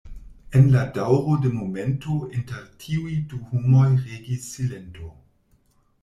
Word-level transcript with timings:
En 0.59 0.63
la 0.75 0.83
daŭro 0.93 1.33
de 1.41 1.49
momento 1.57 2.15
inter 2.37 2.63
tiuj 2.85 3.17
du 3.33 3.39
homoj 3.49 3.83
regis 4.07 4.49
silento. 4.55 5.11